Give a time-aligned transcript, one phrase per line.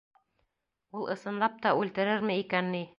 [0.99, 2.87] Ул ысынлап та үлтерерме икән ни?